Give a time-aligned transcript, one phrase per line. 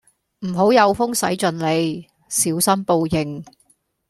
[0.39, 3.45] 唔好有風使盡 𢃇， 小心報應